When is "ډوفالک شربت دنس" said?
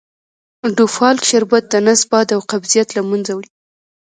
0.75-2.01